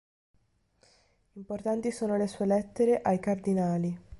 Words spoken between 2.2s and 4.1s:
sue "Lettere ai Cardinali".